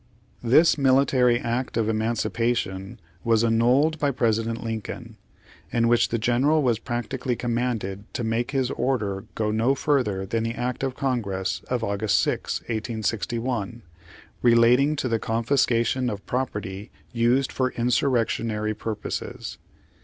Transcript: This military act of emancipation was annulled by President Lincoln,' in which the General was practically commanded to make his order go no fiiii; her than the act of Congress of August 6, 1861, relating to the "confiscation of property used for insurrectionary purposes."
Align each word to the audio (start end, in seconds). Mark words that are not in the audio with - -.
This 0.41 0.79
military 0.79 1.37
act 1.39 1.77
of 1.77 1.87
emancipation 1.87 2.99
was 3.23 3.43
annulled 3.43 3.99
by 3.99 4.09
President 4.09 4.63
Lincoln,' 4.63 5.15
in 5.71 5.87
which 5.87 6.09
the 6.09 6.17
General 6.17 6.63
was 6.63 6.79
practically 6.79 7.35
commanded 7.35 8.11
to 8.15 8.23
make 8.23 8.49
his 8.49 8.71
order 8.71 9.25
go 9.35 9.51
no 9.51 9.75
fiiii; 9.75 10.05
her 10.07 10.25
than 10.25 10.41
the 10.41 10.53
act 10.55 10.81
of 10.81 10.95
Congress 10.95 11.61
of 11.69 11.83
August 11.83 12.19
6, 12.21 12.61
1861, 12.61 13.83
relating 14.41 14.95
to 14.95 15.07
the 15.07 15.19
"confiscation 15.19 16.09
of 16.09 16.25
property 16.25 16.89
used 17.13 17.51
for 17.51 17.69
insurrectionary 17.73 18.73
purposes." 18.73 19.59